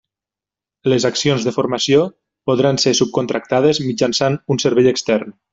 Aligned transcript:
Les 0.93 1.05
accions 1.09 1.45
de 1.49 1.53
formació 1.57 2.01
podran 2.51 2.81
ser 2.87 2.97
subcontractades 3.03 3.85
mitjançant 3.91 4.43
un 4.57 4.65
servei 4.69 4.95
extern. 4.97 5.41